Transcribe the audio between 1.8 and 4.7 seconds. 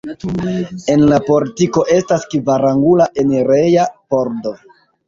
estas kvarangula enireja pordo.